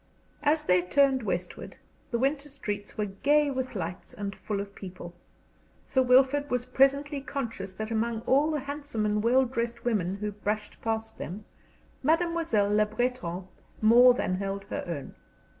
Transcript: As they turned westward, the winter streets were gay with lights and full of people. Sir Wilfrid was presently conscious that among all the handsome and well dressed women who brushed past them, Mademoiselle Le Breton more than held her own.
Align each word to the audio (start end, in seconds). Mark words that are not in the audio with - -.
As 0.41 0.63
they 0.65 0.81
turned 0.81 1.21
westward, 1.21 1.75
the 2.09 2.17
winter 2.17 2.49
streets 2.49 2.97
were 2.97 3.05
gay 3.05 3.51
with 3.51 3.75
lights 3.75 4.15
and 4.15 4.35
full 4.35 4.59
of 4.59 4.73
people. 4.73 5.13
Sir 5.85 6.01
Wilfrid 6.01 6.49
was 6.49 6.65
presently 6.65 7.21
conscious 7.21 7.71
that 7.73 7.91
among 7.91 8.21
all 8.21 8.49
the 8.49 8.61
handsome 8.61 9.05
and 9.05 9.21
well 9.21 9.45
dressed 9.45 9.85
women 9.85 10.15
who 10.15 10.31
brushed 10.31 10.81
past 10.81 11.19
them, 11.19 11.45
Mademoiselle 12.01 12.73
Le 12.73 12.87
Breton 12.87 13.47
more 13.79 14.15
than 14.15 14.33
held 14.37 14.63
her 14.71 14.83
own. 14.87 15.13